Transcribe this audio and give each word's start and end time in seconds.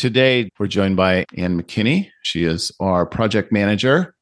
today 0.00 0.48
we're 0.58 0.66
joined 0.66 0.96
by 0.96 1.26
Anne 1.36 1.60
McKinney. 1.60 2.08
She 2.22 2.44
is 2.44 2.72
our 2.80 3.04
project 3.04 3.52
manager, 3.52 4.14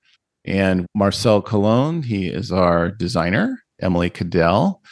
and 0.44 0.86
Marcel 0.92 1.40
Cologne. 1.40 2.02
He 2.02 2.26
is 2.26 2.50
our 2.50 2.90
designer. 2.90 3.62
Emily 3.80 4.10
Cadell. 4.10 4.83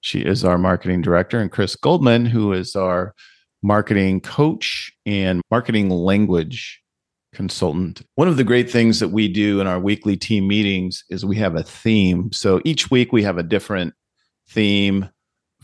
She 0.00 0.22
is 0.22 0.44
our 0.44 0.58
marketing 0.58 1.00
director, 1.00 1.38
and 1.38 1.52
Chris 1.52 1.76
Goldman, 1.76 2.26
who 2.26 2.52
is 2.52 2.74
our 2.74 3.14
marketing 3.62 4.20
coach 4.20 4.90
and 5.06 5.42
marketing 5.52 5.90
language 5.90 6.82
consultant. 7.32 8.02
One 8.16 8.26
of 8.26 8.36
the 8.36 8.42
great 8.42 8.68
things 8.68 8.98
that 8.98 9.10
we 9.10 9.28
do 9.28 9.60
in 9.60 9.68
our 9.68 9.78
weekly 9.78 10.16
team 10.16 10.48
meetings 10.48 11.04
is 11.08 11.24
we 11.24 11.36
have 11.36 11.54
a 11.54 11.62
theme. 11.62 12.32
So 12.32 12.60
each 12.64 12.90
week 12.90 13.12
we 13.12 13.22
have 13.22 13.38
a 13.38 13.44
different 13.44 13.94
theme. 14.48 15.08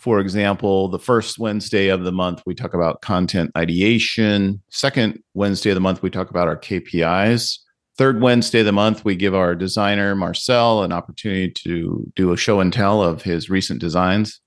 For 0.02 0.18
example, 0.18 0.88
the 0.88 0.98
first 0.98 1.38
Wednesday 1.38 1.86
of 1.86 2.02
the 2.02 2.10
month, 2.10 2.42
we 2.44 2.56
talk 2.56 2.74
about 2.74 3.02
content 3.02 3.52
ideation. 3.56 4.60
Second 4.68 5.22
Wednesday 5.34 5.70
of 5.70 5.76
the 5.76 5.80
month, 5.80 6.02
we 6.02 6.10
talk 6.10 6.28
about 6.28 6.48
our 6.48 6.56
KPIs. 6.56 7.58
Third 7.96 8.20
Wednesday 8.20 8.58
of 8.58 8.66
the 8.66 8.72
month, 8.72 9.04
we 9.04 9.14
give 9.14 9.32
our 9.32 9.54
designer, 9.54 10.16
Marcel, 10.16 10.82
an 10.82 10.90
opportunity 10.90 11.52
to 11.64 12.04
do 12.16 12.32
a 12.32 12.36
show 12.36 12.58
and 12.58 12.72
tell 12.72 13.00
of 13.00 13.22
his 13.22 13.48
recent 13.48 13.80
designs. 13.80 14.40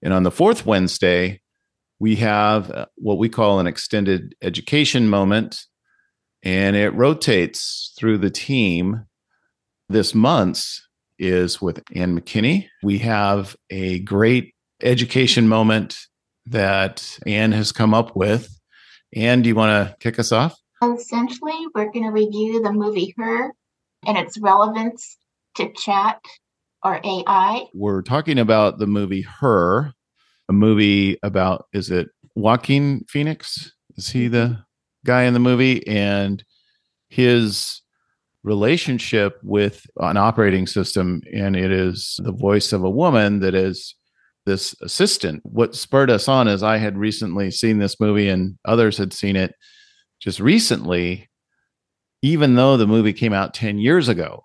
And 0.00 0.14
on 0.14 0.22
the 0.22 0.30
fourth 0.30 0.64
Wednesday, 0.64 1.42
we 1.98 2.16
have 2.16 2.70
uh, 2.70 2.86
what 2.94 3.18
we 3.18 3.28
call 3.28 3.60
an 3.60 3.66
extended 3.66 4.34
education 4.40 5.10
moment 5.10 5.60
and 6.42 6.74
it 6.74 6.94
rotates 6.94 7.92
through 7.98 8.16
the 8.16 8.30
team. 8.30 9.04
This 9.90 10.14
month's 10.14 10.88
is 11.18 11.60
with 11.60 11.82
Anne 11.94 12.18
McKinney. 12.18 12.68
We 12.82 12.98
have 13.00 13.56
a 13.68 13.98
great 13.98 14.54
education 14.82 15.48
moment 15.48 15.98
that 16.46 17.18
Anne 17.26 17.52
has 17.52 17.72
come 17.72 17.94
up 17.94 18.14
with. 18.16 18.48
Anne, 19.14 19.42
do 19.42 19.48
you 19.48 19.54
want 19.54 19.70
to 19.88 19.96
kick 19.98 20.18
us 20.18 20.32
off? 20.32 20.58
Essentially, 20.82 21.66
we're 21.74 21.90
going 21.90 22.04
to 22.04 22.10
review 22.10 22.62
the 22.62 22.72
movie 22.72 23.14
Her 23.16 23.52
and 24.06 24.18
its 24.18 24.38
relevance 24.38 25.16
to 25.56 25.72
chat 25.72 26.20
or 26.84 27.00
AI. 27.02 27.66
We're 27.72 28.02
talking 28.02 28.38
about 28.38 28.78
the 28.78 28.86
movie 28.86 29.22
Her, 29.22 29.92
a 30.48 30.52
movie 30.52 31.18
about, 31.22 31.66
is 31.72 31.90
it 31.90 32.08
Joaquin 32.34 33.04
Phoenix? 33.08 33.72
Is 33.96 34.10
he 34.10 34.28
the 34.28 34.64
guy 35.04 35.22
in 35.22 35.34
the 35.34 35.40
movie 35.40 35.86
and 35.86 36.44
his 37.08 37.80
relationship 38.42 39.40
with 39.42 39.86
an 39.98 40.16
operating 40.16 40.66
system 40.66 41.20
and 41.34 41.56
it 41.56 41.72
is 41.72 42.20
the 42.22 42.32
voice 42.32 42.72
of 42.72 42.84
a 42.84 42.90
woman 42.90 43.40
that 43.40 43.54
is 43.54 43.96
this 44.46 44.74
assistant. 44.80 45.42
What 45.44 45.74
spurred 45.74 46.10
us 46.10 46.28
on 46.28 46.48
is 46.48 46.62
i 46.62 46.78
had 46.78 46.96
recently 46.96 47.50
seen 47.50 47.78
this 47.78 48.00
movie 48.00 48.28
and 48.28 48.56
others 48.64 48.96
had 48.96 49.12
seen 49.12 49.36
it 49.36 49.54
just 50.20 50.40
recently 50.40 51.28
even 52.22 52.54
though 52.54 52.76
the 52.76 52.86
movie 52.86 53.12
came 53.12 53.32
out 53.32 53.54
10 53.54 53.78
years 53.78 54.08
ago. 54.08 54.42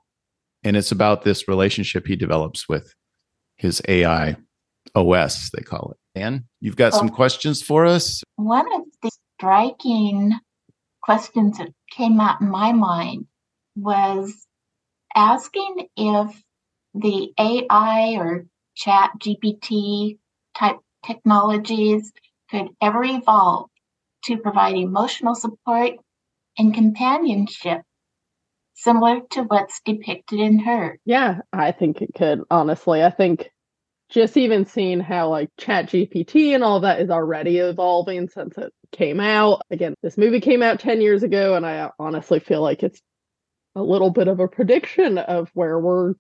And 0.64 0.78
it's 0.78 0.92
about 0.92 1.24
this 1.24 1.48
relationship 1.48 2.06
he 2.06 2.16
develops 2.16 2.68
with 2.70 2.94
his 3.56 3.82
ai 3.88 4.36
os 4.96 5.50
they 5.52 5.62
call 5.62 5.92
it. 5.92 6.20
And 6.20 6.44
you've 6.60 6.76
got 6.76 6.94
some 6.94 7.10
oh. 7.10 7.14
questions 7.14 7.62
for 7.62 7.86
us? 7.86 8.24
One 8.36 8.72
of 8.74 8.82
the 9.02 9.12
striking 9.38 10.34
questions 11.02 11.58
that 11.58 11.70
came 11.92 12.20
out 12.20 12.42
in 12.42 12.50
my 12.50 12.74
mind 12.74 13.26
was 13.76 14.46
asking 15.16 15.88
if 15.96 16.44
the 16.94 17.32
AI 17.40 18.16
or 18.18 18.46
chat 18.82 19.12
GPT 19.20 20.18
type 20.58 20.78
technologies 21.06 22.12
could 22.50 22.68
ever 22.82 23.04
evolve 23.04 23.70
to 24.26 24.38
provide 24.38 24.76
emotional 24.76 25.36
support 25.36 25.94
and 26.58 26.74
companionship 26.74 27.82
similar 28.74 29.22
to 29.32 29.44
what's 29.44 29.82
depicted 29.86 30.40
in 30.40 30.60
her. 30.60 31.00
Yeah, 31.06 31.40
I 31.54 31.72
think 31.72 32.02
it 32.02 32.14
could, 32.16 32.42
honestly. 32.50 33.04
I 33.04 33.12
think 33.12 33.50
just 34.10 34.36
even 34.36 34.66
seeing 34.66 35.00
how 35.00 35.30
like 35.30 35.50
chat 35.58 35.88
gpt 35.88 36.54
and 36.54 36.64
all 36.64 36.82
that 36.82 37.00
is 37.00 37.10
already 37.10 37.60
evolving 37.60 38.28
since 38.28 38.58
it 38.58 38.74
came 38.92 39.22
out 39.22 39.62
again 39.72 39.96
this 40.04 40.18
movie 40.18 40.42
came 40.42 40.62
out 40.62 40.82
10 40.82 41.00
years 41.00 41.24
ago 41.24 41.56
and 41.56 41.66
i 41.66 41.90
honestly 41.98 42.42
feel 42.42 42.62
like 42.62 42.84
it's 42.84 43.02
a 43.76 43.82
little 43.82 44.10
bit 44.10 44.28
of 44.28 44.42
a 44.42 44.50
prediction 44.50 45.18
of 45.18 45.50
where 45.54 45.80
we're 45.80 46.14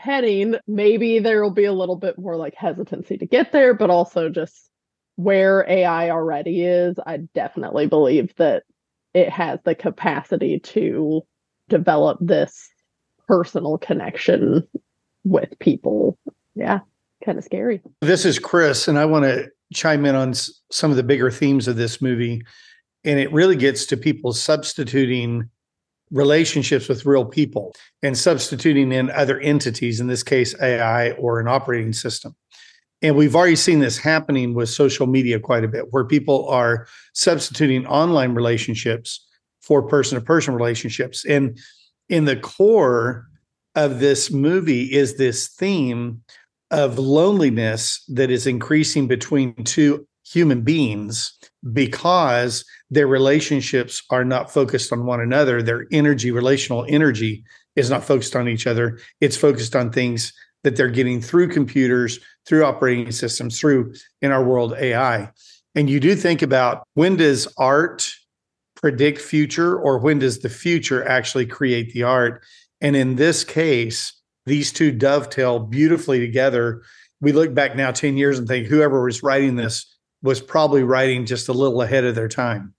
heading 0.00 0.54
maybe 0.66 1.18
there 1.18 1.42
will 1.42 1.50
be 1.50 1.64
a 1.64 1.72
little 1.72 1.96
bit 1.96 2.18
more 2.18 2.36
like 2.36 2.54
hesitancy 2.54 3.18
to 3.18 3.26
get 3.26 3.52
there 3.52 3.74
but 3.74 3.90
also 3.90 4.28
just 4.28 4.70
where 5.16 5.68
ai 5.68 6.10
already 6.10 6.64
is 6.64 6.98
i 7.06 7.18
definitely 7.34 7.86
believe 7.86 8.34
that 8.36 8.62
it 9.12 9.28
has 9.28 9.58
the 9.64 9.74
capacity 9.74 10.58
to 10.58 11.20
develop 11.68 12.18
this 12.20 12.70
personal 13.28 13.76
connection 13.76 14.66
with 15.24 15.58
people 15.58 16.18
yeah 16.54 16.80
kind 17.24 17.38
of 17.38 17.44
scary. 17.44 17.80
This 18.00 18.24
is 18.24 18.38
Chris, 18.38 18.88
and 18.88 18.98
I 18.98 19.04
want 19.04 19.24
to 19.24 19.50
chime 19.72 20.04
in 20.04 20.14
on 20.14 20.34
some 20.70 20.90
of 20.90 20.96
the 20.96 21.02
bigger 21.02 21.30
themes 21.30 21.68
of 21.68 21.76
this 21.76 22.02
movie. 22.02 22.42
And 23.04 23.18
it 23.18 23.32
really 23.32 23.56
gets 23.56 23.86
to 23.86 23.96
people 23.96 24.32
substituting 24.32 25.48
relationships 26.10 26.88
with 26.88 27.06
real 27.06 27.24
people 27.24 27.74
and 28.02 28.16
substituting 28.16 28.92
in 28.92 29.10
other 29.10 29.38
entities, 29.40 30.00
in 30.00 30.06
this 30.06 30.22
case, 30.22 30.54
AI 30.60 31.12
or 31.12 31.40
an 31.40 31.48
operating 31.48 31.92
system. 31.92 32.34
And 33.02 33.16
we've 33.16 33.36
already 33.36 33.56
seen 33.56 33.78
this 33.78 33.96
happening 33.96 34.52
with 34.54 34.68
social 34.68 35.06
media 35.06 35.40
quite 35.40 35.64
a 35.64 35.68
bit, 35.68 35.92
where 35.92 36.04
people 36.04 36.48
are 36.48 36.86
substituting 37.14 37.86
online 37.86 38.34
relationships 38.34 39.26
for 39.62 39.82
person 39.82 40.18
to 40.18 40.24
person 40.24 40.54
relationships. 40.54 41.24
And 41.24 41.58
in 42.08 42.24
the 42.24 42.36
core 42.36 43.26
of 43.74 44.00
this 44.00 44.30
movie 44.30 44.92
is 44.92 45.16
this 45.16 45.48
theme 45.48 46.22
of 46.70 46.98
loneliness 46.98 48.04
that 48.08 48.30
is 48.30 48.46
increasing 48.46 49.06
between 49.06 49.54
two 49.64 50.06
human 50.32 50.62
beings 50.62 51.36
because 51.72 52.64
their 52.90 53.06
relationships 53.06 54.02
are 54.10 54.24
not 54.24 54.52
focused 54.52 54.92
on 54.92 55.06
one 55.06 55.20
another. 55.20 55.62
Their 55.62 55.86
energy, 55.90 56.30
relational 56.30 56.86
energy, 56.88 57.44
is 57.76 57.90
not 57.90 58.04
focused 58.04 58.36
on 58.36 58.48
each 58.48 58.66
other. 58.66 58.98
It's 59.20 59.36
focused 59.36 59.74
on 59.74 59.90
things 59.90 60.32
that 60.62 60.76
they're 60.76 60.88
getting 60.88 61.20
through 61.20 61.48
computers, 61.48 62.20
through 62.46 62.64
operating 62.64 63.10
systems, 63.12 63.58
through 63.58 63.94
in 64.22 64.30
our 64.30 64.44
world 64.44 64.74
AI. 64.78 65.30
And 65.74 65.88
you 65.88 66.00
do 66.00 66.14
think 66.14 66.42
about 66.42 66.84
when 66.94 67.16
does 67.16 67.52
art 67.58 68.10
predict 68.76 69.20
future 69.20 69.78
or 69.78 69.98
when 69.98 70.18
does 70.18 70.40
the 70.40 70.48
future 70.48 71.06
actually 71.06 71.46
create 71.46 71.92
the 71.92 72.02
art? 72.02 72.42
And 72.80 72.96
in 72.96 73.16
this 73.16 73.44
case, 73.44 74.12
these 74.46 74.72
two 74.72 74.90
dovetail 74.90 75.58
beautifully 75.60 76.18
together. 76.18 76.82
We 77.20 77.32
look 77.32 77.54
back 77.54 77.76
now 77.76 77.90
10 77.90 78.16
years 78.16 78.38
and 78.38 78.48
think 78.48 78.66
whoever 78.66 79.04
was 79.04 79.22
writing 79.22 79.56
this 79.56 79.86
was 80.22 80.40
probably 80.40 80.82
writing 80.82 81.26
just 81.26 81.48
a 81.48 81.52
little 81.52 81.82
ahead 81.82 82.04
of 82.04 82.14
their 82.14 82.28
time. 82.28 82.74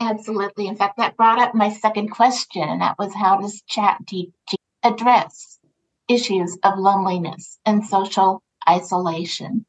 Absolutely. 0.00 0.66
In 0.66 0.76
fact, 0.76 0.98
that 0.98 1.16
brought 1.16 1.38
up 1.38 1.54
my 1.54 1.72
second 1.72 2.08
question, 2.08 2.62
and 2.62 2.80
that 2.82 2.96
was 2.98 3.14
how 3.14 3.40
does 3.40 3.62
ChatGPT 3.70 4.54
address 4.82 5.58
issues 6.08 6.56
of 6.62 6.78
loneliness 6.78 7.58
and 7.64 7.84
social 7.84 8.42
isolation? 8.68 9.64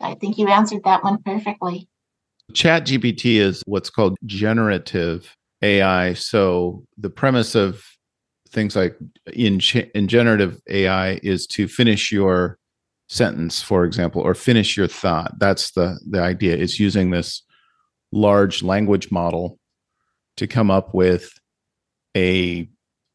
I 0.00 0.14
think 0.14 0.38
you 0.38 0.48
answered 0.48 0.82
that 0.84 1.04
one 1.04 1.22
perfectly. 1.22 1.88
ChatGPT 2.52 3.36
is 3.36 3.62
what's 3.66 3.90
called 3.90 4.16
generative 4.26 5.36
AI. 5.62 6.14
So 6.14 6.84
the 6.98 7.10
premise 7.10 7.54
of 7.54 7.84
things 8.48 8.76
like 8.76 8.96
in, 9.32 9.60
in 9.94 10.08
generative 10.08 10.60
AI 10.68 11.20
is 11.22 11.46
to 11.48 11.66
finish 11.68 12.12
your 12.12 12.58
sentence, 13.12 13.60
for 13.60 13.84
example, 13.84 14.22
or 14.22 14.34
finish 14.34 14.74
your 14.74 14.86
thought. 14.86 15.38
That's 15.38 15.72
the 15.72 16.00
the 16.08 16.20
idea. 16.20 16.56
Is 16.56 16.80
using 16.80 17.10
this 17.10 17.42
large 18.10 18.62
language 18.62 19.10
model 19.10 19.58
to 20.38 20.46
come 20.46 20.70
up 20.70 20.94
with 20.94 21.30
a 22.16 22.68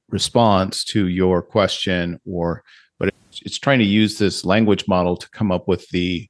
response 0.09 0.83
to 0.85 1.07
your 1.07 1.41
question 1.41 2.19
or 2.25 2.63
but 2.99 3.09
it's, 3.09 3.41
it's 3.41 3.59
trying 3.59 3.79
to 3.79 3.85
use 3.85 4.17
this 4.17 4.45
language 4.45 4.87
model 4.87 5.17
to 5.17 5.29
come 5.31 5.51
up 5.51 5.67
with 5.67 5.87
the 5.89 6.27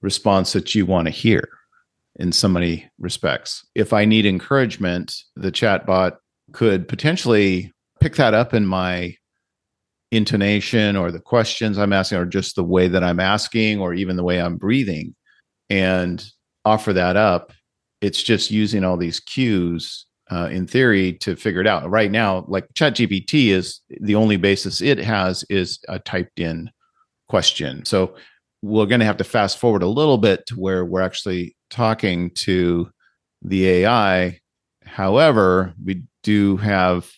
response 0.00 0.52
that 0.52 0.74
you 0.74 0.86
want 0.86 1.06
to 1.06 1.10
hear 1.10 1.48
in 2.16 2.32
so 2.32 2.48
many 2.48 2.88
respects. 2.98 3.66
If 3.74 3.92
I 3.92 4.04
need 4.04 4.26
encouragement, 4.26 5.14
the 5.36 5.52
chatbot 5.52 6.16
could 6.52 6.88
potentially 6.88 7.72
pick 8.00 8.16
that 8.16 8.34
up 8.34 8.54
in 8.54 8.66
my 8.66 9.16
intonation 10.10 10.96
or 10.96 11.10
the 11.10 11.20
questions 11.20 11.78
I'm 11.78 11.92
asking, 11.92 12.18
or 12.18 12.26
just 12.26 12.56
the 12.56 12.64
way 12.64 12.88
that 12.88 13.04
I'm 13.04 13.20
asking, 13.20 13.80
or 13.80 13.94
even 13.94 14.16
the 14.16 14.24
way 14.24 14.40
I'm 14.40 14.56
breathing, 14.56 15.14
and 15.70 16.24
offer 16.64 16.92
that 16.92 17.16
up. 17.16 17.52
It's 18.00 18.22
just 18.22 18.50
using 18.50 18.84
all 18.84 18.96
these 18.96 19.20
cues 19.20 20.06
uh, 20.30 20.48
in 20.50 20.66
theory 20.66 21.14
to 21.14 21.36
figure 21.36 21.60
it 21.60 21.66
out. 21.66 21.88
Right 21.88 22.10
now, 22.10 22.44
like 22.48 22.66
ChatGPT 22.74 23.48
is 23.48 23.80
the 24.00 24.14
only 24.14 24.36
basis 24.36 24.80
it 24.80 24.98
has 24.98 25.44
is 25.48 25.78
a 25.88 25.98
typed 25.98 26.40
in 26.40 26.70
question. 27.28 27.84
So 27.84 28.14
we're 28.62 28.86
going 28.86 29.00
to 29.00 29.06
have 29.06 29.16
to 29.18 29.24
fast 29.24 29.58
forward 29.58 29.82
a 29.82 29.88
little 29.88 30.18
bit 30.18 30.46
to 30.46 30.54
where 30.54 30.84
we're 30.84 31.02
actually 31.02 31.56
talking 31.70 32.30
to 32.30 32.90
the 33.42 33.68
AI 33.68 34.40
However, 34.84 35.74
we 35.82 36.02
do 36.22 36.56
have 36.58 37.10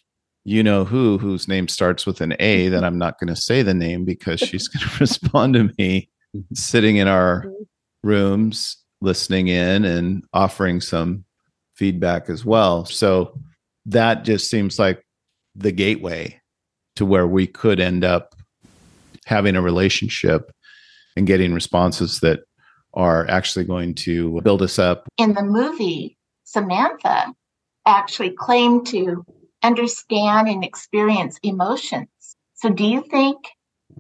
you 0.47 0.63
know 0.63 0.85
who 0.85 1.19
whose 1.19 1.49
name 1.49 1.67
starts 1.67 2.07
with 2.07 2.21
an 2.21 2.35
A 2.39 2.69
that 2.69 2.85
I'm 2.85 2.99
not 2.99 3.19
going 3.19 3.35
to 3.35 3.41
say 3.41 3.63
the 3.63 3.75
name 3.75 4.05
because 4.05 4.39
she's 4.49 4.69
going 4.69 4.89
to 4.89 4.99
respond 5.01 5.55
to 5.55 5.65
me 5.77 6.09
mm-hmm. 6.35 6.55
sitting 6.55 6.97
in 6.97 7.09
our 7.09 7.43
mm-hmm. 7.43 8.09
rooms 8.09 8.77
listening 9.01 9.49
in 9.49 9.85
and 9.85 10.25
offering 10.33 10.81
some 10.81 11.25
feedback 11.75 12.31
as 12.31 12.45
well. 12.45 12.85
So 12.85 13.39
that 13.87 14.25
just 14.25 14.49
seems 14.49 14.79
like 14.79 15.05
the 15.55 15.73
gateway 15.73 16.41
to 16.95 17.05
where 17.05 17.27
we 17.27 17.47
could 17.47 17.81
end 17.81 18.05
up 18.05 18.35
having 19.27 19.57
a 19.57 19.61
relationship 19.61 20.51
and 21.17 21.27
getting 21.27 21.53
responses 21.53 22.21
that 22.21 22.41
are 22.95 23.29
actually 23.29 23.65
going 23.65 23.95
to 23.95 24.41
build 24.43 24.63
us 24.63 24.79
up. 24.79 25.09
In 25.19 25.35
the 25.35 25.43
movie, 25.43 26.17
Samantha 26.45 27.35
actually 27.85 28.31
claimed 28.31 28.87
to 28.87 29.25
understand 29.67 30.49
and 30.49 30.65
experience 30.65 31.39
emotions. 31.43 32.09
So, 32.55 32.71
do 32.71 32.85
you 32.85 33.03
think 33.03 33.39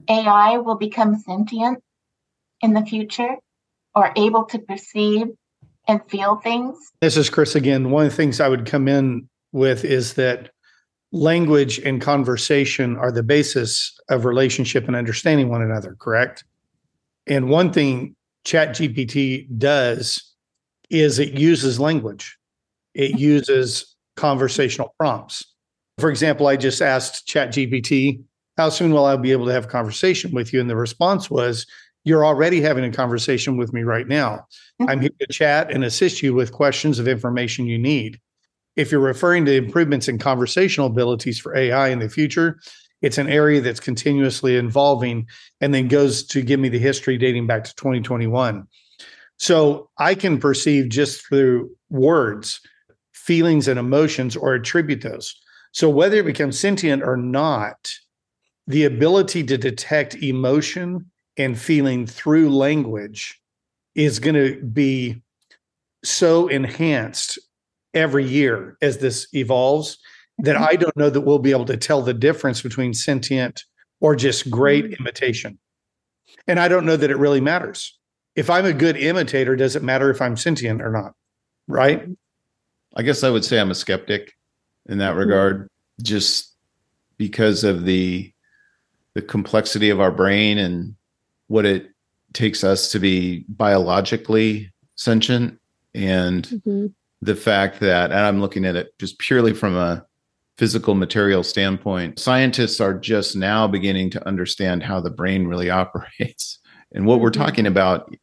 AI 0.08 0.58
will 0.58 0.76
become 0.76 1.16
sentient 1.16 1.82
in 2.62 2.72
the 2.72 2.86
future 2.86 3.36
or 3.94 4.12
able 4.16 4.44
to 4.44 4.58
perceive 4.60 5.26
and 5.88 6.00
feel 6.08 6.36
things? 6.36 6.78
This 7.00 7.16
is 7.16 7.28
Chris 7.28 7.54
again. 7.54 7.90
One 7.90 8.06
of 8.06 8.12
the 8.12 8.16
things 8.16 8.40
I 8.40 8.48
would 8.48 8.66
come 8.66 8.88
in 8.88 9.28
with 9.52 9.84
is 9.84 10.14
that 10.14 10.50
language 11.12 11.78
and 11.78 12.00
conversation 12.00 12.96
are 12.96 13.12
the 13.12 13.22
basis 13.22 13.98
of 14.08 14.24
relationship 14.24 14.86
and 14.86 14.96
understanding 14.96 15.48
one 15.48 15.62
another, 15.62 15.96
correct? 15.98 16.44
And 17.26 17.48
one 17.48 17.72
thing 17.72 18.14
ChatGPT 18.44 19.58
does 19.58 20.32
is 20.90 21.18
it 21.18 21.34
uses 21.34 21.80
language. 21.80 22.38
It 22.94 23.18
uses 23.18 23.96
conversational 24.16 24.94
prompts. 24.98 25.44
For 25.98 26.10
example, 26.10 26.46
I 26.46 26.56
just 26.56 26.82
asked 26.82 27.26
ChatGPT, 27.26 28.22
how 28.56 28.68
soon 28.68 28.92
will 28.92 29.06
I 29.06 29.16
be 29.16 29.32
able 29.32 29.46
to 29.46 29.52
have 29.52 29.64
a 29.64 29.68
conversation 29.68 30.32
with 30.32 30.52
you? 30.52 30.60
And 30.60 30.68
the 30.68 30.76
response 30.76 31.30
was, 31.30 31.66
you're 32.04 32.24
already 32.24 32.60
having 32.60 32.84
a 32.84 32.92
conversation 32.92 33.56
with 33.56 33.72
me 33.72 33.82
right 33.82 34.06
now. 34.06 34.46
Mm-hmm. 34.80 34.88
I'm 34.88 35.00
here 35.00 35.10
to 35.20 35.26
chat 35.26 35.70
and 35.72 35.84
assist 35.84 36.22
you 36.22 36.34
with 36.34 36.52
questions 36.52 36.98
of 36.98 37.08
information 37.08 37.66
you 37.66 37.78
need. 37.78 38.20
If 38.76 38.92
you're 38.92 39.00
referring 39.00 39.44
to 39.46 39.56
improvements 39.56 40.06
in 40.06 40.18
conversational 40.18 40.86
abilities 40.86 41.38
for 41.38 41.56
AI 41.56 41.88
in 41.88 41.98
the 41.98 42.08
future, 42.08 42.60
it's 43.02 43.18
an 43.18 43.28
area 43.28 43.60
that's 43.60 43.80
continuously 43.80 44.56
evolving 44.56 45.26
and 45.60 45.74
then 45.74 45.88
goes 45.88 46.24
to 46.26 46.42
give 46.42 46.60
me 46.60 46.68
the 46.68 46.78
history 46.78 47.18
dating 47.18 47.46
back 47.46 47.64
to 47.64 47.74
2021. 47.74 48.66
So 49.38 49.90
I 49.98 50.14
can 50.14 50.38
perceive 50.38 50.88
just 50.90 51.26
through 51.26 51.70
words 51.90 52.60
feelings 53.12 53.66
and 53.66 53.78
emotions 53.78 54.36
or 54.36 54.54
attribute 54.54 55.02
those. 55.02 55.34
So 55.72 55.90
whether 55.90 56.16
it 56.16 56.26
becomes 56.26 56.58
sentient 56.58 57.02
or 57.02 57.16
not, 57.16 57.92
the 58.66 58.84
ability 58.84 59.44
to 59.44 59.58
detect 59.58 60.14
emotion 60.16 61.10
and 61.36 61.58
feeling 61.58 62.06
through 62.06 62.50
language 62.50 63.40
is 63.94 64.18
going 64.18 64.34
to 64.34 64.62
be 64.62 65.22
so 66.04 66.48
enhanced 66.48 67.38
every 67.94 68.24
year 68.24 68.76
as 68.82 68.98
this 68.98 69.26
evolves 69.32 69.98
that 70.38 70.56
Mm-hmm. 70.56 70.64
I 70.64 70.76
don't 70.76 70.96
know 70.96 71.10
that 71.10 71.22
we'll 71.22 71.38
be 71.38 71.50
able 71.50 71.64
to 71.64 71.76
tell 71.76 72.02
the 72.02 72.14
difference 72.14 72.60
between 72.60 72.92
sentient 72.92 73.64
or 74.00 74.14
just 74.14 74.50
great 74.50 74.84
Mm-hmm. 74.84 75.02
imitation. 75.02 75.58
And 76.46 76.60
I 76.60 76.68
don't 76.68 76.84
know 76.84 76.96
that 76.96 77.10
it 77.10 77.16
really 77.16 77.40
matters. 77.40 77.98
If 78.34 78.50
I'm 78.50 78.66
a 78.66 78.72
good 78.72 78.96
imitator, 78.98 79.56
does 79.56 79.76
it 79.76 79.82
matter 79.82 80.10
if 80.10 80.20
I'm 80.20 80.36
sentient 80.36 80.82
or 80.82 80.90
not? 80.90 81.12
Right? 81.66 82.06
I 82.94 83.02
guess 83.02 83.24
I 83.24 83.30
would 83.30 83.44
say 83.44 83.58
I'm 83.58 83.70
a 83.70 83.74
skeptic 83.74 84.35
in 84.88 84.98
that 84.98 85.16
regard, 85.16 85.68
just 86.02 86.54
because 87.18 87.64
of 87.64 87.84
the 87.84 88.32
the 89.14 89.22
complexity 89.22 89.88
of 89.88 89.98
our 89.98 90.10
brain 90.12 90.58
and 90.58 90.94
what 91.46 91.64
it 91.64 91.88
takes 92.34 92.62
us 92.62 92.90
to 92.92 92.98
be 92.98 93.46
biologically 93.48 94.70
sentient 94.94 95.58
and 95.94 96.44
Mhm. 96.66 96.92
the 97.22 97.34
fact 97.34 97.80
that 97.80 98.10
and 98.10 98.20
I'm 98.20 98.42
looking 98.42 98.66
at 98.66 98.76
it 98.76 98.92
just 98.98 99.18
purely 99.18 99.54
from 99.54 99.74
a 99.74 100.04
physical 100.58 100.94
material 100.94 101.42
standpoint 101.42 102.18
scientists 102.18 102.78
are 102.78 102.92
just 102.92 103.36
now 103.36 103.66
beginning 103.66 104.10
to 104.10 104.26
understand 104.28 104.82
how 104.82 105.00
the 105.00 105.10
brain 105.10 105.46
really 105.46 105.70
operates 105.82 106.58
and 106.92 107.06
what 107.06 107.20
we're 107.20 107.30
Mhm. 107.30 107.44
talking 107.44 107.66
about 107.66 108.14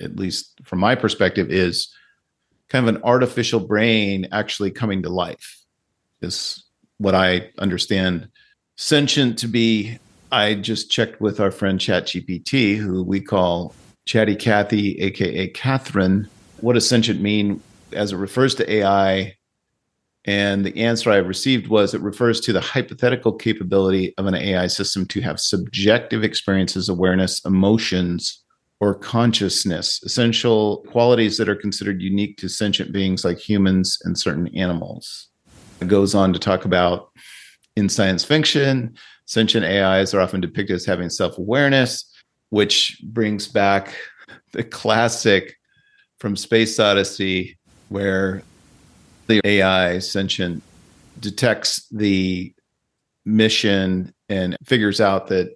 at 0.00 0.16
least 0.16 0.58
from 0.64 0.80
my 0.80 0.96
perspective 0.96 1.48
is 1.52 1.94
kind 2.70 2.88
of 2.88 2.96
an 2.96 3.02
artificial 3.04 3.60
brain 3.60 4.26
actually 4.32 4.72
coming 4.72 5.00
to 5.02 5.08
life 5.10 5.60
is 6.24 6.64
what 6.98 7.14
i 7.14 7.50
understand 7.58 8.28
sentient 8.76 9.38
to 9.38 9.48
be. 9.48 9.98
I 10.32 10.54
just 10.54 10.90
checked 10.90 11.20
with 11.20 11.38
our 11.38 11.50
friend 11.50 11.78
chatgpt 11.78 12.76
who 12.76 13.02
we 13.04 13.20
call 13.20 13.74
chatty 14.04 14.34
cathy 14.34 14.98
aka 15.00 15.48
catherine. 15.48 16.28
What 16.60 16.72
does 16.72 16.88
sentient 16.88 17.20
mean? 17.20 17.62
As 17.92 18.12
it 18.12 18.16
refers 18.16 18.54
to 18.56 18.72
ai 18.72 19.36
and 20.24 20.64
the 20.64 20.76
answer 20.82 21.10
I 21.10 21.16
received 21.16 21.68
was 21.68 21.92
it 21.94 22.00
refers 22.00 22.40
to 22.42 22.52
the 22.52 22.60
hypothetical 22.60 23.32
capability 23.32 24.14
of 24.16 24.26
an 24.26 24.34
AI 24.34 24.68
system 24.68 25.04
to 25.06 25.20
have 25.20 25.38
subjective 25.38 26.24
experiences, 26.24 26.88
awareness, 26.88 27.44
emotions, 27.44 28.42
or 28.80 28.94
consciousness, 28.94 30.02
essential 30.02 30.78
qualities 30.88 31.36
that 31.36 31.48
are 31.48 31.54
considered 31.54 32.00
unique 32.00 32.38
to 32.38 32.48
sentient 32.48 32.90
beings 32.90 33.24
like 33.24 33.38
humans 33.38 33.98
and 34.04 34.18
certain 34.18 34.48
animals. 34.56 35.28
Goes 35.86 36.14
on 36.14 36.32
to 36.32 36.38
talk 36.38 36.64
about 36.64 37.10
in 37.76 37.88
science 37.88 38.24
fiction, 38.24 38.96
sentient 39.26 39.66
AIs 39.66 40.14
are 40.14 40.20
often 40.20 40.40
depicted 40.40 40.76
as 40.76 40.86
having 40.86 41.10
self 41.10 41.36
awareness, 41.36 42.10
which 42.50 43.00
brings 43.02 43.48
back 43.48 43.94
the 44.52 44.64
classic 44.64 45.56
from 46.18 46.36
Space 46.36 46.78
Odyssey, 46.78 47.58
where 47.88 48.42
the 49.26 49.40
AI 49.44 49.98
sentient 49.98 50.62
detects 51.20 51.86
the 51.90 52.54
mission 53.24 54.14
and 54.28 54.56
figures 54.64 55.00
out 55.00 55.28
that 55.28 55.54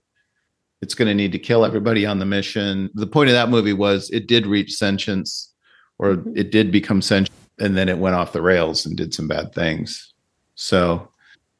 it's 0.82 0.94
going 0.94 1.08
to 1.08 1.14
need 1.14 1.32
to 1.32 1.38
kill 1.38 1.64
everybody 1.64 2.06
on 2.06 2.18
the 2.18 2.24
mission. 2.24 2.90
The 2.94 3.06
point 3.06 3.28
of 3.28 3.34
that 3.34 3.48
movie 3.50 3.72
was 3.72 4.10
it 4.10 4.26
did 4.26 4.46
reach 4.46 4.74
sentience 4.74 5.52
or 5.98 6.16
Mhm. 6.16 6.32
it 6.36 6.50
did 6.50 6.70
become 6.70 7.02
sentient 7.02 7.34
and 7.60 7.76
then 7.76 7.88
it 7.88 7.98
went 7.98 8.14
off 8.14 8.32
the 8.32 8.42
rails 8.42 8.86
and 8.86 8.96
did 8.96 9.12
some 9.14 9.28
bad 9.28 9.52
things. 9.54 10.12
So 10.54 11.08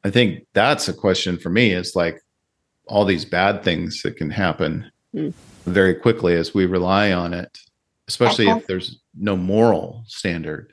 I 0.03 0.09
think 0.09 0.45
that's 0.53 0.87
a 0.87 0.93
question 0.93 1.37
for 1.37 1.49
me 1.49 1.71
is 1.71 1.95
like 1.95 2.21
all 2.87 3.05
these 3.05 3.25
bad 3.25 3.63
things 3.63 4.01
that 4.03 4.17
can 4.17 4.29
happen 4.29 4.89
Mm. 5.15 5.33
very 5.65 5.95
quickly 5.95 6.35
as 6.35 6.53
we 6.53 6.67
rely 6.67 7.11
on 7.11 7.33
it, 7.33 7.57
especially 8.07 8.47
Okay. 8.47 8.59
if 8.59 8.67
there's 8.67 8.99
no 9.17 9.35
moral 9.35 10.03
standard. 10.07 10.71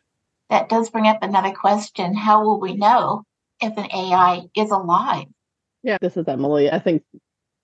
That 0.50 0.68
does 0.68 0.90
bring 0.90 1.06
up 1.06 1.22
another 1.22 1.52
question. 1.52 2.14
How 2.14 2.44
will 2.44 2.60
we 2.60 2.74
know 2.74 3.24
if 3.62 3.76
an 3.78 3.86
AI 3.92 4.42
is 4.54 4.70
alive? 4.70 5.24
Yeah, 5.82 5.96
this 6.02 6.16
is 6.18 6.28
Emily. 6.28 6.70
I 6.70 6.78
think 6.78 7.02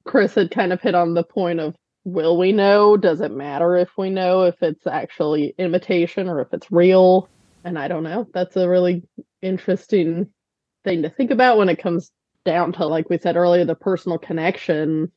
Chris 0.04 0.34
had 0.34 0.50
kind 0.50 0.72
of 0.72 0.80
hit 0.80 0.94
on 0.94 1.12
the 1.14 1.22
point 1.25 1.60
of 1.60 1.76
will 2.04 2.37
we 2.38 2.52
know? 2.52 2.96
Does 2.96 3.20
it 3.20 3.32
matter 3.32 3.76
if 3.76 3.90
we 3.98 4.08
know 4.10 4.42
if 4.42 4.62
it's 4.62 4.87
actually 4.87 5.54
imitation 5.58 6.26
or 6.28 6.40
if 6.40 6.52
it's 6.54 6.72
real? 6.72 7.28
And 7.64 7.78
I 7.78 7.88
don't 7.88 8.02
know. 8.02 8.26
That's 8.33 8.57
a 8.57 8.69
really 8.69 9.04
interesting 9.40 10.28
thing 10.85 11.02
to 11.02 11.11
think 11.11 11.31
about 11.31 11.59
when 11.59 11.69
it 11.69 11.78
comes 11.78 12.11
down 12.45 12.73
to, 12.73 12.87
like 12.87 13.09
we 13.09 13.19
said 13.19 13.37
earlier, 13.37 13.64
the 13.64 13.75
personal 13.75 14.19
connection. 14.19 15.12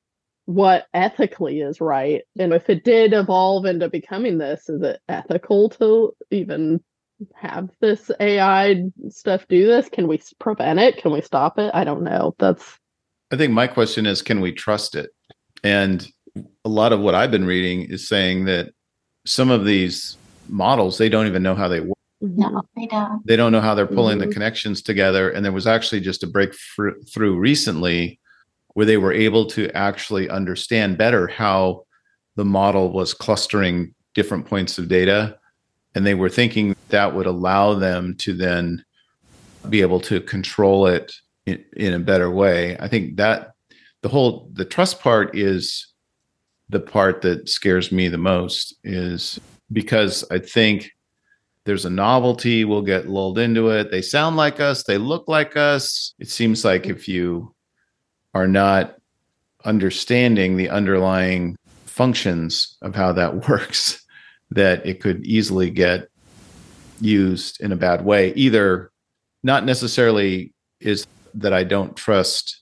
What 0.45 0.85
ethically 0.93 1.61
is 1.61 1.81
right? 1.81 2.21
And 2.37 2.53
if 2.53 2.69
it 2.69 2.83
did 2.83 3.13
evolve 3.13 3.65
into 3.65 3.89
becoming 3.89 4.37
this, 4.37 4.69
is 4.69 4.81
it 4.83 4.99
ethical 5.09 5.69
to 5.71 6.15
even 6.29 6.83
have 7.33 7.69
this 7.79 8.11
AI 8.19 8.83
stuff 9.09 9.47
do 9.47 9.65
this? 9.65 9.89
Can 9.89 10.07
we 10.07 10.21
prevent 10.39 10.79
it? 10.79 10.97
Can 10.97 11.11
we 11.11 11.21
stop 11.21 11.57
it? 11.57 11.71
I 11.73 11.83
don't 11.83 12.03
know. 12.03 12.35
That's 12.37 12.77
I 13.31 13.37
think 13.37 13.53
my 13.53 13.67
question 13.67 14.05
is 14.05 14.21
can 14.21 14.39
we 14.39 14.51
trust 14.51 14.95
it? 14.95 15.09
And 15.63 16.07
a 16.63 16.69
lot 16.69 16.93
of 16.93 16.99
what 16.99 17.15
I've 17.15 17.31
been 17.31 17.45
reading 17.45 17.83
is 17.83 18.07
saying 18.07 18.45
that 18.45 18.69
some 19.25 19.49
of 19.49 19.65
these 19.65 20.17
models, 20.47 20.97
they 20.97 21.09
don't 21.09 21.27
even 21.27 21.43
know 21.43 21.55
how 21.55 21.67
they 21.67 21.79
work. 21.79 21.94
No, 22.25 22.63
they 22.75 22.87
don't. 22.87 23.25
They 23.25 23.35
don't 23.35 23.51
know 23.51 23.61
how 23.61 23.75
they're 23.75 23.85
pulling 23.87 24.17
the 24.17 24.27
Mhm. 24.27 24.33
connections 24.33 24.81
together. 24.81 25.29
And 25.29 25.43
there 25.43 25.51
was 25.51 25.67
actually 25.67 26.01
just 26.01 26.23
a 26.23 26.27
breakthrough 26.27 27.37
recently 27.37 28.19
where 28.73 28.85
they 28.85 28.97
were 28.97 29.13
able 29.13 29.45
to 29.47 29.69
actually 29.71 30.29
understand 30.29 30.97
better 30.97 31.27
how 31.27 31.85
the 32.35 32.45
model 32.45 32.91
was 32.91 33.13
clustering 33.13 33.93
different 34.13 34.45
points 34.45 34.77
of 34.77 34.87
data. 34.87 35.37
And 35.93 36.05
they 36.05 36.15
were 36.15 36.29
thinking 36.29 36.75
that 36.89 37.15
would 37.15 37.25
allow 37.25 37.73
them 37.73 38.15
to 38.17 38.33
then 38.33 38.83
be 39.69 39.81
able 39.81 40.01
to 40.01 40.19
control 40.21 40.87
it 40.87 41.13
in, 41.45 41.63
in 41.77 41.93
a 41.93 41.99
better 41.99 42.29
way. 42.29 42.77
I 42.79 42.87
think 42.87 43.17
that 43.17 43.53
the 44.01 44.09
whole 44.09 44.49
the 44.53 44.65
trust 44.65 44.99
part 44.99 45.35
is 45.35 45.87
the 46.69 46.79
part 46.79 47.21
that 47.21 47.47
scares 47.47 47.91
me 47.91 48.07
the 48.09 48.17
most 48.17 48.75
is 48.83 49.39
because 49.71 50.23
I 50.31 50.39
think 50.39 50.91
there's 51.65 51.85
a 51.85 51.89
novelty, 51.89 52.63
we'll 52.63 52.83
get 52.83 53.09
lulled 53.09 53.39
into 53.39 53.69
it. 53.69 53.91
They 53.91 54.01
sound 54.01 54.37
like 54.37 54.59
us, 54.59 54.83
they 54.83 54.97
look 54.97 55.27
like 55.27 55.57
us. 55.57 56.13
It 56.19 56.29
seems 56.29 56.63
like 56.63 56.85
if 56.85 57.07
you 57.07 57.53
are 58.33 58.47
not 58.47 58.95
understanding 59.65 60.55
the 60.55 60.69
underlying 60.69 61.57
functions 61.85 62.77
of 62.81 62.95
how 62.95 63.11
that 63.13 63.47
works, 63.49 64.05
that 64.51 64.85
it 64.85 65.01
could 65.01 65.25
easily 65.25 65.71
get 65.71 66.07
used 67.01 67.59
in 67.61 67.71
a 67.71 67.75
bad 67.75 68.05
way. 68.05 68.31
Either 68.33 68.91
not 69.43 69.65
necessarily 69.65 70.53
is 70.79 71.05
that 71.33 71.53
I 71.53 71.63
don't 71.63 71.95
trust 71.95 72.61